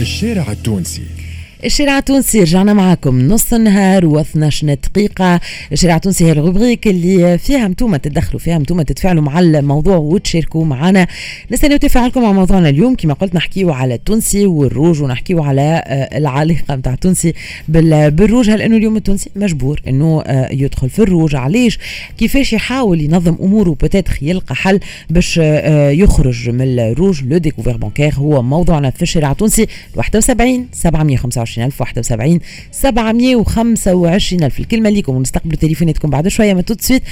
[0.00, 1.25] الشارع التونسي.
[1.64, 5.40] الشارع التونسي رجعنا معكم نص النهار و12 دقيقة.
[5.72, 10.64] الشارع التونسي هي ال rubrique اللي فيها أنتم تدخلوا فيها أنتم تتفاعلوا مع الموضوع وتشاركوا
[10.64, 11.06] معنا.
[11.50, 12.94] نستناو تفاعلكم مع موضوعنا اليوم.
[12.94, 17.34] كما قلت نحكيو على التونسي والروج ونحكيو على آه، العلاقة نتاع التونسي
[17.68, 18.50] بالروج.
[18.50, 21.34] هل إنه اليوم التونسي؟ مجبور إنه آه، يدخل في الروج.
[21.34, 21.78] علاش؟
[22.18, 24.80] كيفاش يحاول ينظم أموره؟ peut-être يلقى حل
[25.10, 27.24] باش آه، يخرج من ال rouge.
[27.24, 29.66] le découvert bancaire هو موضوعنا في الشارع التونسي.
[29.94, 34.60] 71 725 27071 725 ألف.
[34.60, 37.02] الكلمة ليكم ونستقبلوا تليفوناتكم بعد شوية mais tout de suite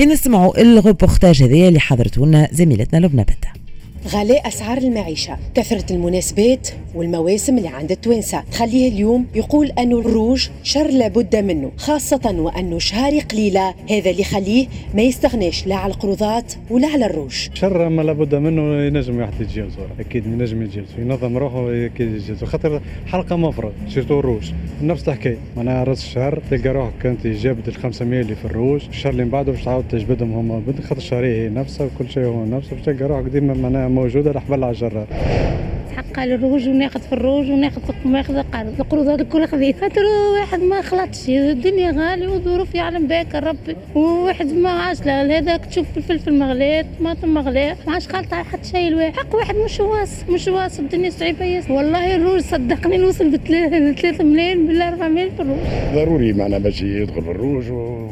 [0.00, 3.63] نسمعوا الروبورتاج هذايا اللي حضرته لنا زميلتنا لبنى بتا
[4.08, 8.42] غلاء أسعار المعيشة كثرة المناسبات والمواسم اللي عند التوانسة.
[8.52, 14.66] تخليه اليوم يقول أنه الروج شر لابد منه خاصة وأنه شهاري قليلة هذا اللي يخليه
[14.94, 17.48] ما يستغناش لا على القروضات ولا على الروج.
[17.54, 22.80] شر ما لابد منه ينجم واحد يتجاوز أكيد ينجم يتجاوز ينظم روحه أكيد يتجاوز خاطر
[23.06, 24.52] حلقة مفرغ سيرتو الروج.
[24.82, 29.12] نفس الحكاية معناها راس الشهر تلقى روحك انت جابت ال 500 اللي في الروج الشهر
[29.12, 32.76] اللي من بعده باش تعاود تجبدهم هما خاطر الشهريه هي نفسها وكل شيء هو نفسه
[32.76, 35.06] باش تلقى روحك ديما معناها موجودة الحبل على الجرار.
[36.16, 40.00] حق الروج وناخذ في الروج وناخذ ماخذ قرض القروض الكل خذيت خاطر
[40.40, 41.28] واحد ما خلطش.
[41.28, 43.76] الدنيا غالية وظروف يعلم بك ربي.
[43.94, 48.88] وواحد ما عاش هذاك تشوف الفلفل مغلاه طماطم مغلاه ما عادش خالط على حتى شيء
[48.88, 51.72] الواحد حق واحد مش واس مش واس الدنيا صعيبة ياسر.
[51.72, 55.58] والله الروج صدقني نوصل ب 3 ملايين بال 4 ملايين في الروج.
[55.94, 58.08] ضروري معنا باش يدخل في الروج و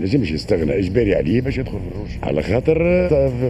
[0.00, 2.08] لازمش يستغنى إجباري عليه باش يدخل في الروج.
[2.22, 2.78] على خاطر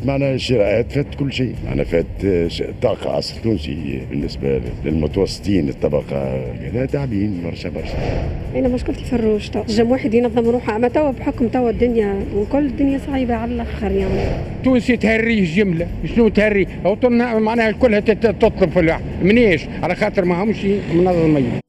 [0.06, 1.54] معنا الشراءات فات كل شيء.
[1.66, 2.06] معنا فات
[2.82, 6.40] طاقة عصر تونسي بالنسبة للمتوسطين الطبقة.
[6.72, 10.76] كذا تعبين برشا برشا أنا مشكلتي في الروج تو جم واحد ينظم روحه.
[10.76, 14.20] أما توا بحكم توا الدنيا وكل الدنيا صعيبة على الآخر يعني.
[14.64, 15.86] تونسي تهريه جملة.
[16.14, 16.66] شنو تهري؟
[17.14, 19.62] معناها كلها تطلب في الواحد منيش.
[19.82, 21.65] على خاطر ما همش منظمين.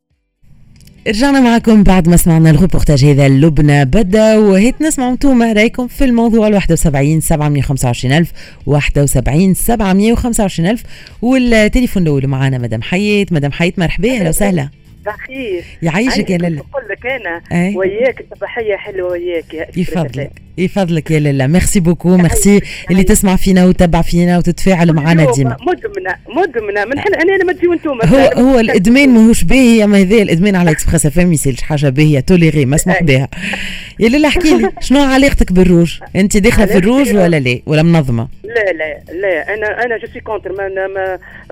[1.08, 6.48] رجعنا معكم بعد ما سمعنا الروبورتاج هذا لبنى بدأ وهيت نسمعوا أنتم رأيكم في الموضوع
[6.48, 8.32] ال 71 725 ألف
[8.66, 10.84] 71 725 ألف
[11.22, 14.70] والتليفون الأول معنا مدام حيات مدام حيات مرحبا أهلا وسهلا.
[15.06, 15.64] بخير.
[15.82, 17.42] يعيشك يا لاله نقول لك أنا
[17.78, 22.62] وياك صباحية حلوة وياك يفضلك يفضلك يا لاله merci beaucoup merci
[22.92, 25.58] اللي تسمع فينا وتتبع فينا وتتفاعل معنا ديما.
[25.62, 26.16] مدمنة.
[26.30, 26.86] مدمنة.
[26.86, 30.72] من حين أنا ما تجي وأنتم هو هو الإدمان ماهوش باهي اما هذا الإدمان على
[30.72, 33.28] Express FM يصيرش حاجة باهيه tolérée مسموح بها.
[34.00, 34.70] يا لاله احكي لي.
[34.82, 39.54] شنو علاقتك بالروج؟ أنت داخلة في الروج ولا لا؟ ولا منظمة؟ لا لا لا.
[39.54, 40.52] أنا أنا je suis contre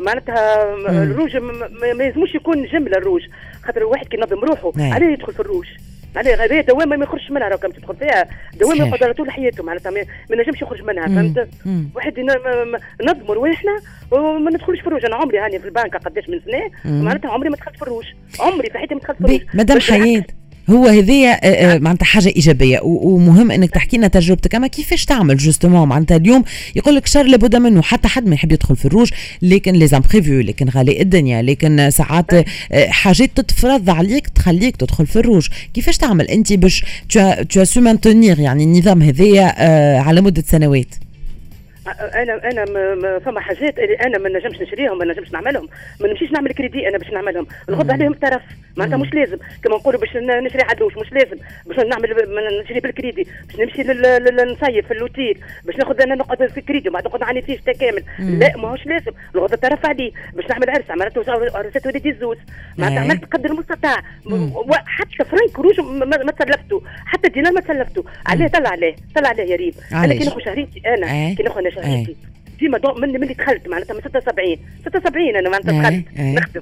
[0.01, 1.37] معناتها الروج
[1.97, 3.21] ما يلزموش يكون جمله الروج
[3.63, 4.93] خاطر الواحد كي ينظم روحه نعم.
[4.93, 5.65] عليه يدخل في الروج.
[6.15, 8.27] معناها هذه دوامه ما يخرجش منها كان تدخل فيها.
[8.59, 11.49] دوامه يقعد طول حياته معناتها ما نجمش يخرج منها فهمت؟
[11.95, 12.19] واحد
[13.03, 13.79] نظم رواحنا
[14.11, 15.05] وما ندخلش في الروج.
[15.05, 18.05] أنا عمري هاني في البنك قداش من سنة معناتها عمري ما دخلت في الروج.
[18.39, 19.41] عمري في حياتي ما دخلت في الروج.
[19.53, 20.23] مدام حياه
[20.69, 22.79] هو هذيا آه، آه، معناتها حاجة إيجابية.
[22.83, 24.55] ومهم إنك تحكي لنا تجربتك.
[24.55, 26.43] أما كيفاش تعمل justement معناتها اليوم؟
[26.75, 27.81] يقول لك شر لابد منه.
[27.81, 29.09] حتى حد ما يحب يدخل في الروج
[29.41, 32.43] لكن les imprévus لكن غالي الدنيا لكن ساعات آه،
[32.87, 35.47] حاجات تتفرض عليك تخليك تدخل في الروج.
[35.73, 36.85] كيفاش تعمل أنت باش
[37.49, 39.45] tu se maintenir يعني النظام هذايا
[40.01, 40.95] على مدة سنوات؟
[42.15, 42.65] أنا أنا
[43.19, 45.67] فما حاجات اللي أنا ما نجمش نشريهم ما نجمش نعملهم.
[46.01, 47.47] ما نمشيش نعمل كريدي أنا باش نعملهم.
[47.69, 48.41] نغض عليهم الطرف
[48.77, 49.37] معناتها مش لازم.
[49.63, 51.37] كما نقولوا باش نشري عدوش مش لازم.
[51.65, 52.15] باش نعمل
[52.63, 53.27] نشري بالكريدي.
[53.47, 53.81] باش نمشي
[54.51, 55.39] نصيف في l'hôtel.
[55.65, 59.11] باش ناخذ أنا نقعد في كريدي وبعد نقعد عندي فيش كامل لا ماهوش لازم.
[59.35, 60.91] نغض الطرف عليه باش نعمل عرس.
[60.91, 62.37] عملت عرسات وليدي الزوز.
[62.77, 64.01] معناتها عملت قدر المستطاع.
[64.85, 65.79] حتى فرنك روج
[66.25, 68.95] ما تسلفته حتى دينار ما تسلفته عليه طلع عليه.
[69.15, 69.73] طلع عليه يا ريم.
[69.91, 72.15] أنا كي ناخذ شهريتي أنا كي ناخذ شهريتي.
[72.59, 76.61] ديما من من دخلت معناتها من 76 76 أنا معناتها دخلت نخدم.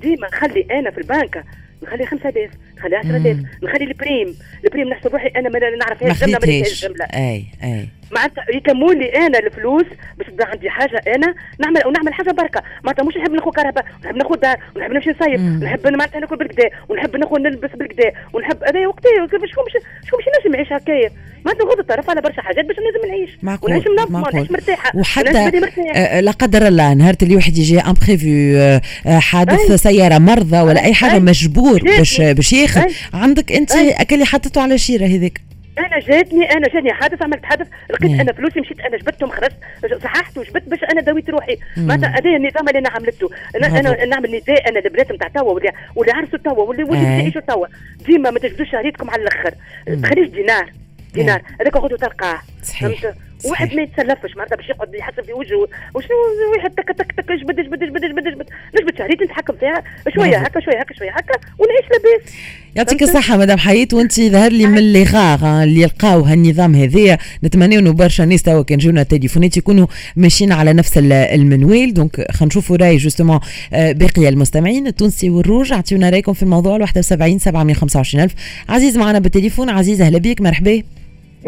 [0.00, 1.44] ديما نخلي أنا في البنك
[1.82, 4.34] نخلي 5000 نخلي 10000 نخلي ال prime.
[4.64, 7.04] ال prime نحسب روحي أنا ما نعرفهاش الجملة ما الجملة.
[7.04, 9.84] اي اي معناتها يتموا لي أنا الفلوس
[10.18, 11.34] باش تبدا عندي حاجة أنا.
[11.60, 12.62] نعمل ونعمل حاجة بركة.
[12.84, 16.70] معناتها مش نحب ناخذ كهرباء ونحب ناخذ دار ونحب نمشي نصيف ونحب معناتها ناكل بالكدا
[16.88, 19.50] ونحب ناخذ نلبس بالكدا ونحب هذا وقتها شكون باش
[20.06, 21.10] شكون باش نجم يعيش هكايا؟
[21.46, 23.30] ما نغض الطرف على برشا حاجات باش لازم نعيش.
[23.62, 25.62] ونعيش منظمة ونعيش مرتاحة وحتى
[25.94, 28.26] آه لا قدر الله نهار اللي واحد يجي imprévu
[29.06, 29.72] آه حادث.
[29.72, 31.20] سيارة مرضى ولا أي حاجة أي.
[31.20, 32.92] مجبور باش باش ياخذ.
[33.14, 35.40] عندك أنت أكل حطيته على شيرة هذيك.
[35.78, 39.56] أنا جاتني أنا جاني حادث عملت حادث لقيت أنا فلوسي مشيت أنا جبتهم خرجت
[40.02, 41.56] صححت وجبت باش أنا داويت روحي.
[41.76, 43.30] معناتها هذا النظام اللي أنا عملته.
[43.56, 47.40] أنا أنا نعمل نداء أنا البنات نتاع توا واللي واللي عرسوا توا واللي واللي يعيشوا
[47.40, 47.66] توا.
[48.06, 49.54] ديما ما تجبدوش شهريتكم على الأخر.
[50.02, 50.70] تخليش دينار
[51.14, 51.42] دينار.
[51.60, 52.38] هذاك غدو تلقاه.
[52.62, 53.12] صحيح.
[53.44, 55.68] واحد ما يتسلفش معناتها باش يقعد يحسب في وجهه.
[55.94, 56.14] وشنو
[56.56, 58.46] واحد تك تك تك جبد جبد جبد جبد جبد
[58.80, 59.82] نجبد شهريت نتحكم فيها؟
[60.14, 62.32] شوية هكا شوية هكا شوية هكا ونعيش لاباس.
[62.76, 67.78] يعطيك الصحة مدام حيات وانت ظهر لي من اللي غار اللي لقاو هالنظام هذايا نتمنى
[67.78, 69.86] إنه برشا ناس توا كان جونا تليفونات يكونوا
[70.16, 71.94] ماشيين على نفس المنوال.
[71.94, 73.40] donc خلينا نشوفوا رأي justement
[73.72, 74.86] آه، باقي المستمعين.
[74.86, 76.76] التونسي والروج أعطيونا رأيكم في الموضوع.
[76.76, 78.34] ال 71 725 ألف.
[78.68, 79.70] عزيز معنا بالتليفون.
[79.70, 80.82] عزيز أهلا بك مرحبا.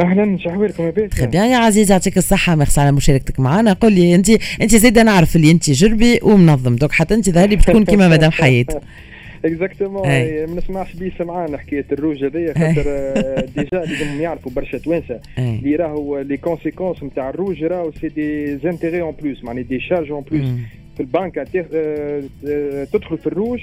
[0.00, 3.72] أهلا شحوالكم لاباس très bien يا عزيز يعطيك الصحة ميرسي على مشاركتك معنا.
[3.72, 4.30] قول لي أنت
[4.60, 6.76] أنت زيد نعرف اللي أنت جربي ومنظم.
[6.76, 8.64] donc حتى أنت ظهر لي بتكون كيما مدام حياه
[9.44, 12.84] exactement ما نسمعش بيه سمعان حكاية الروج هذيا خاطر
[13.56, 15.20] déjà لازم يعرفوا برشا توانسة.
[15.38, 20.10] اللي راهو les conséquences نتاع الروج راهو c'est des intérêts en plus معني des charges
[20.10, 20.48] en plus
[20.94, 23.60] في البنكه آه، آه، تدخل في الروج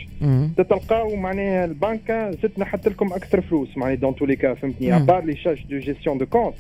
[0.58, 5.02] تتلقاو معناها البنكة زدت نحط لكم أكثر فلوس معناها dans tous les cas فهمتني؟ à
[5.02, 6.56] part les charges de gestion de compte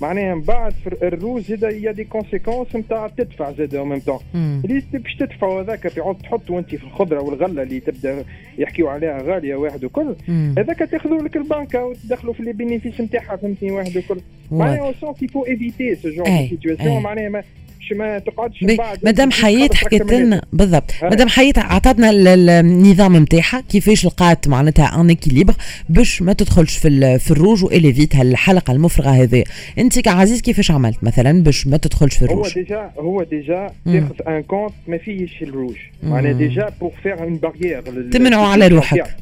[0.00, 3.98] معناها من بعد في الروج زاد y a des conséquences نتاع تدفع زاد au même
[3.98, 4.18] temps
[4.64, 8.24] اللي باش تدفعوا هذاك تعود تحطوا انت في الخضرة والغلة اللي تبدأ
[8.58, 10.14] يحكيوا عليها غالية واحد وكل.
[10.58, 14.20] هذاك تاخذوا لك البنكة وتدخلوا في les bénéfices نتاعها فهمتني؟ واحد وكل.
[14.50, 17.44] معناها en sens qu'il faut éviter ce genre de situation معناها
[17.90, 18.64] باش ما تقعدش
[19.04, 20.92] مادام حياة حكيت لنا بالضبط.
[21.02, 25.54] مادام حياة عطاتنا النظام نتاعها كيفاش لقات معناتها un équilibre
[25.88, 29.44] باش ما تدخلش في في الروج و évite هالحلقة المفرغة هذه.
[29.78, 34.28] انت كعزيز كيفاش عملت مثلا باش ما تدخلش في الروج؟ هو déjà هو déjà تاخذ
[34.28, 35.76] un compte ما فيهش الروج.
[36.02, 39.16] معناها déjà pour faire une barrière تمنعوا على روحك.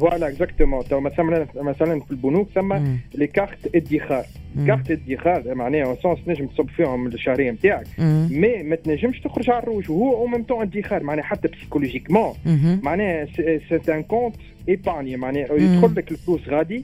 [0.00, 2.78] voilà exactement مثلا مثلا في البنوك ثم
[3.14, 4.24] les cartes ادخار.
[4.66, 7.86] كارت ادخار معناها en sens تنجم تصب فيهم الشهريه نتاعك.
[8.30, 9.90] mais ما تنجمش تخرج على الروج.
[9.90, 12.34] وهو au même temps ادخار معناها حتى psychologiquement
[12.82, 14.36] معناها c'est un compte
[14.68, 16.82] épargne معناها يدخل لك الفلوس غادي.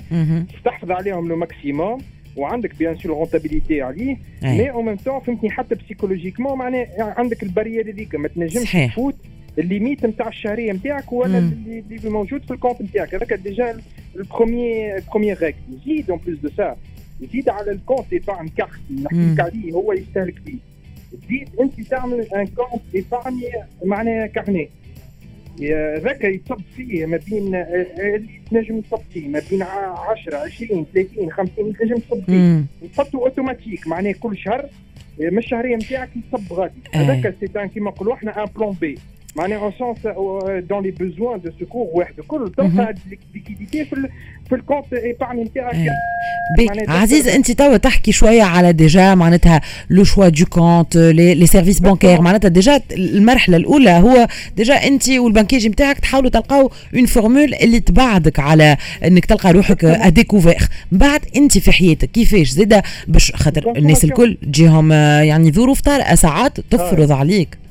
[0.64, 1.99] تحفظ عليهم le maximum
[2.37, 4.17] وعندك bien sûr rentabilité عليه.
[4.43, 8.14] مي أو ميم طون فهمتني حتى psychologiquement معناها عندك ال barrière هذيك.
[8.14, 9.14] ما تنجمش تفوت
[9.58, 13.15] ال limite نتاع الشهرية نتاعك هو اللي, اللي موجود في ال compte نتاعك.
[13.15, 13.81] هذاك déjà
[14.17, 15.56] ال premier ال premier truc
[15.87, 16.76] زيد en plus de ça
[17.33, 18.70] زيد على ال compte épargne carte
[19.03, 19.73] نحكي لك عليه.
[19.73, 20.56] هو يستهلك فيه.
[21.23, 23.43] تزيد أنت تعمل un compte épargne
[23.85, 24.69] معناها carnet
[25.99, 29.29] ذاك يتصب فيه ما بين اللي تنجم تصب فيه.
[29.29, 32.65] ما بين 10 20 30 50 تنجم تصب فيه.
[32.95, 34.67] تحطه اوتوماتيك معناها كل شهر
[35.19, 36.81] من الشهرية نتاعك يتصب غادي.
[36.93, 38.99] هذاك c'est كيما نقولوا إحنا un plan B
[39.36, 39.99] معناها en sens
[40.69, 42.94] dans les besoins de secours واحد الكل تلقى
[43.35, 44.08] liquidité في
[44.48, 45.76] في ال compte épargne نتاعك
[46.88, 49.60] عزيز انت توا تحكي شوية على déjà معناتها
[49.91, 54.26] le choix de compte les services bancaires معناتها déjà المرحلة الأولى هو
[54.56, 59.84] ديجا انت وال banquier نتاعك تحاولوا تلقاو une formule اللي تبعدك على إنك تلقى روحك
[59.85, 65.52] à découvert من بعد انت في حياتك كيفاش زاده باش خاطر الناس الكل تجيهم يعني
[65.52, 67.63] ظروف طارئة ساعات تفرض عليك.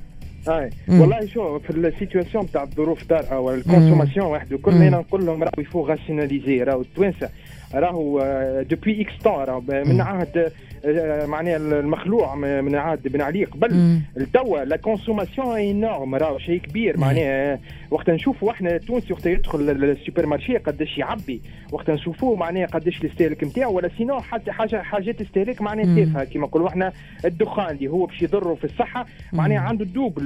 [0.50, 5.26] اي والله شو في ال situation تاع الظروف طارئه وال consommation واحد وكل أنا نقول
[5.26, 7.30] لهم راهو il faut rationaliser راهو التوانسه
[7.74, 8.22] راهو
[8.70, 10.52] depuis x temps راهو من عهد
[10.86, 14.00] آه، معناها المخلوع من عهد بن علي قبل.
[14.16, 17.00] لتوا la consommation énorme راهو شيء كبير.
[17.00, 17.60] معناها
[17.92, 21.42] وقت نشوفوا إحنا التونسي وقت يدخل لل supermarché قداش يعبي.
[21.72, 26.24] وقت نشوفوه معناها قداش الاستهلاك نتاعو ولا sinon حتى حاجة حاجات استهلاك معناها تافهة.
[26.24, 26.92] كيما نقولوا إحنا
[27.26, 30.26] الدخان اللي هو باش يضره في الصحة معناها عنده double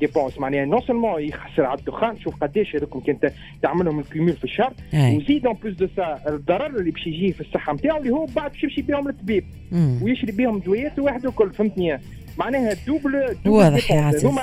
[0.00, 4.44] dépense معناها non seulement يخسر على الدخان شوف قداش هذوك كنت تعملهم ال cumul في
[4.44, 4.72] الشهر.
[4.94, 8.50] وزيد en plus de ça الضرر اللي باش يجيه في الصحة نتاعو اللي هو بعد
[8.50, 9.44] باش يمشي بهم للطبيب
[10.02, 11.98] ويشري بهم دويات واحد وكل فهمتني؟
[12.38, 14.42] معناها double واضح يا عزيز هما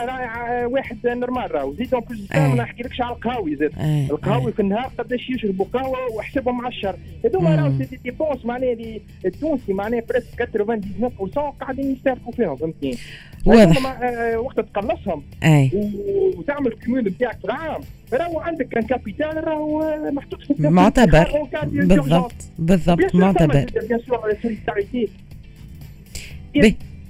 [0.66, 1.74] واحد normal راهو.
[1.74, 3.72] زيد en plus ما نحكيلكش على القهاوي زاد
[4.12, 8.76] القهاوي في النهار قداش يشربوا قهوة وحسبهم على الشهر هذوما راهو c'est des dépenses معناها
[9.26, 10.50] التونسي معناها presque
[11.30, 12.98] 99% قاعدين يستهلكوا فيهم فهمتني؟
[13.46, 14.02] واضح
[14.36, 15.24] وقت تقلصهم.
[15.44, 15.72] اي
[16.38, 17.82] وتعمل cumul نتاعك في العام.
[18.14, 21.48] راهو عندك كان capital راهو محطوط في معتبر.
[21.64, 22.34] بالضبط.
[22.60, 23.66] بالضبط معتبر.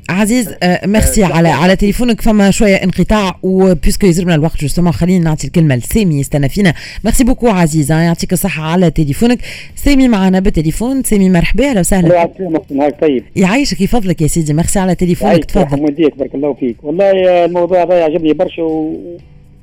[0.09, 5.23] عزيز آه ميرسي على على تليفونك فما شوية انقطاع و puisque يزرمنا الوقت justement خلينا
[5.23, 6.73] نعطي الكلمة لسامي يستنى فينا.
[7.03, 9.39] merci beaucoup عزيز يعطيك الصحة على تليفونك.
[9.75, 11.03] سامي معنا بالتليفون.
[11.03, 12.29] سامي مرحبا أهلا وسهلا.
[12.71, 13.23] نهار طيب.
[13.35, 14.53] يعيشك يفضلك يا سيدي.
[14.53, 15.81] ميرسي على تليفونك تفضل.
[15.81, 16.83] مديك بارك الله فيك.
[16.83, 18.97] والله الموضوع هذا يعجبني برشا و...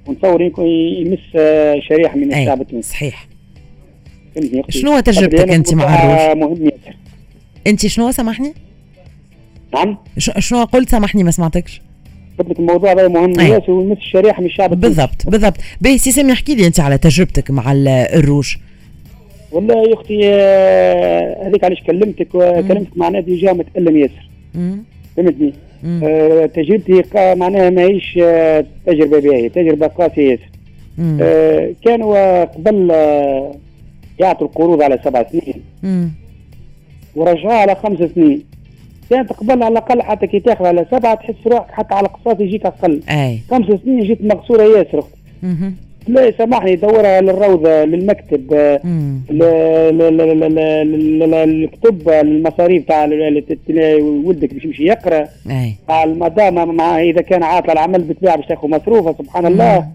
[0.06, 1.18] ونتصور يمس
[1.88, 2.60] شريحة من الشعب.
[2.60, 3.28] التونسي صحيح
[4.68, 6.96] شنو تجربتك أنت مع الروج؟ مهم ياسر
[7.66, 8.54] أنت شنو سامحني؟
[9.74, 9.96] نعم.
[10.18, 11.82] شنو قلت؟ سامحني ما سمعتكش.
[12.38, 13.40] قلت لك الموضوع هذا مهم.
[13.40, 15.56] ياسر ويمس الشريحة من الشعب بالضبط بالضبط.
[15.80, 18.56] باهي سي سامي احكي لي انت على تجربتك مع الروج.
[19.52, 20.30] والله يا أختي
[21.48, 24.28] هذيك علاش كلمتك وكلمتك معناها ديجا متألم ياسر.
[25.16, 25.52] فهمتني؟
[26.02, 30.50] آه تجربتي معناها ماهيش آه تجربة باهية تجربة قاسية ياسر.
[31.00, 33.54] آه كانوا قبل آه
[34.20, 35.62] يعطوا القروض على سبع سنين.
[37.16, 38.44] ورجعوها على خمس سنين.
[39.10, 42.66] كانت قبل على الأقل حتى كي تاخذ على سبعة تحس روحك حتى على قساط يجيك
[42.66, 43.00] أقل.
[43.10, 43.38] أي.
[43.50, 45.04] خمس سنين جيت مقصوره ياسر.
[46.08, 48.54] لا سامحني دورها للروضة للمكتب
[51.32, 53.04] الكتب المصاريف تاع
[54.24, 55.28] ولدك باش يمشي يقرأ.
[55.88, 59.86] تاع المدام مع إذا كان عاطل العمل بالطبيعة باش تاخذ مصروفة سبحان الله.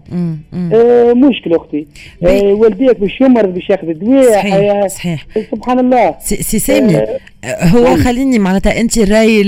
[0.74, 1.86] آه مشكله أختي.
[2.26, 5.26] آه والديك باش يمرض باش ياخذ دواء صحيح صحيح.
[5.50, 6.14] سبحان الله.
[6.20, 7.96] سي سامي آه هو.
[7.96, 9.42] خليني معناتها أنت الرأي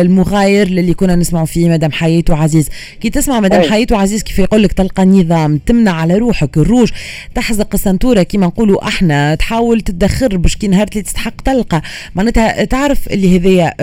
[0.00, 2.68] المغاير للي كنا نسمعوا فيه مدام حياته عزيز
[3.00, 6.90] كي تسمع مدام حياته عزيز كيف يقول لك تلقى نظام تمنع على روحك الروج
[7.34, 11.82] تحزق السنتورة كيما نقولوا أحنا تحاول تدخر باش كي نهار اللي تستحق تلقى.
[12.14, 13.74] معناتها تعرف اللي هذايا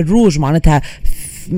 [0.00, 0.82] الروج معناتها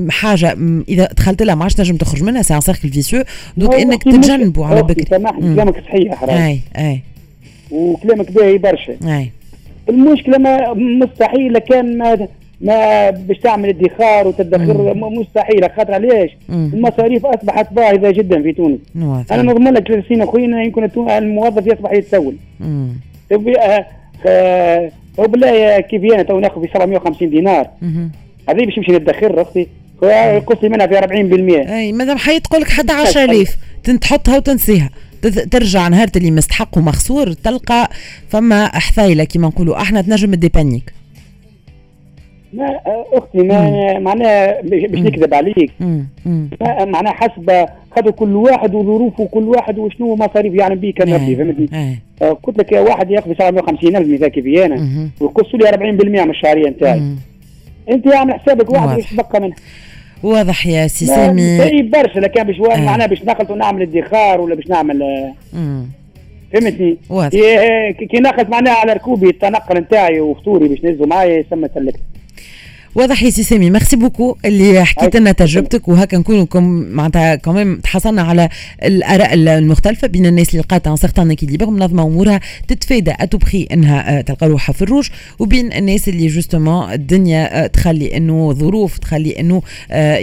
[0.09, 0.57] حاجة
[0.89, 3.23] إذا دخلت لها ما عادش تنجم تخرج منها c'est un cercle vicieux
[3.57, 5.05] donc إنك تتجنبوا على بكري.
[5.09, 7.01] سامحني كلامك صحيح أي أي.
[7.71, 8.97] وكلامك باهي برشا.
[9.03, 9.31] أي.
[9.89, 12.27] المشكلة ما مستحيل كان ما
[12.61, 18.79] ما باش تعمل ادخار وتدخر مستحيل خاطر علاش؟ المصاريف أصبحت باهظه جدا في تونس.
[19.31, 22.35] أنا نضمن لك 30 اخويا يمكن الموظف يصبح يتسول.
[25.17, 27.67] وبالله كيف أنا تو ناخذ في 750 دينار.
[28.49, 29.67] هذه باش نمشي ندخر أختي.
[30.47, 30.97] قصي منها في
[31.65, 33.57] 40% أي مادام حي تقول لك 11000
[34.01, 34.89] تحطها وتنسيها.
[35.29, 37.89] ترجع نهار اللي مستحق ومخسور تلقى
[38.29, 39.81] فما حثايله كيما نقولوا.
[39.81, 40.93] أحنا تنجم تديبانيك
[42.53, 42.79] ما
[43.13, 45.71] أختي ما معناها باش نكذب عليك.
[46.79, 47.65] معناها حسب
[47.95, 52.57] خاطر كل واحد وظروفه كل واحد وشنو مصاريف يعني به كان ربي فهمتني؟ آه قلت
[52.57, 55.09] لك واحد ياخذ 750 ألف كيف أنا.
[55.19, 57.01] ويقصوا لي 40% من الشهرية نتاعي.
[57.91, 59.55] أنت اعمل حسابك واحد باش تبقى منها.
[60.25, 61.63] واضح يا سي سامي.
[61.63, 62.81] اي برشا لكن باش آه.
[62.81, 64.99] معناها باش نخلط ونعمل ادخار ولا باش نعمل
[66.53, 67.29] فهمتني؟ واضح.
[68.09, 71.99] كي ناخذ معناها على ركوبي التنقل نتاعي وفطوري باش نهزوا معايا يسمى تلكت
[72.95, 73.69] واضح يا سي سامي.
[73.69, 76.47] merci beaucoup اللي حكيت لنا تجربتك وهكا نكونوا
[76.91, 78.49] معناتها كمان تحصلنا على
[78.83, 83.67] الآراء المختلفة بين الناس اللي لقات un certain équilibre منظمه أمورها تتفادى à tout prix
[83.71, 85.09] إنها تلقى روحها في الروج
[85.39, 89.61] وبين الناس اللي justement الدنيا تخلي إنه ظروف تخلي إنه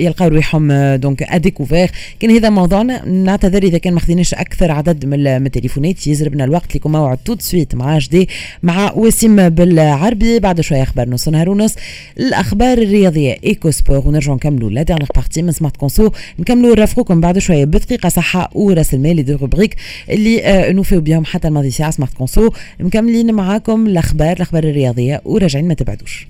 [0.04, 1.90] يلقاو روحهم donc à découvert
[2.20, 3.08] كان هذا موضوعنا.
[3.08, 6.06] نعتذر إذا كان ما خذيناش أكثر عدد من التليفونات.
[6.06, 8.28] يزربنا الوقت لكم موعد tout de suite مع جدي
[8.62, 10.38] مع وسيم بالعربي.
[10.38, 11.74] بعد شوية أخبار نص نهار ونص.
[12.18, 17.20] الأخبار الاخبار الرياضيه Eco Sport ونرجعوا نكملوا la dernière partie من Smart Conso نكملوا نرافقوكم
[17.20, 19.76] بعد شوية بدقيقه صحة وراس المال les deux rubriques
[20.10, 22.50] اللي آه نوفيو بهم حتى الماضي ساعة Smart Conso
[22.80, 26.26] مكملين معاكم الأخبار الأخبار الرياضية وراجعين ما تبعدوش.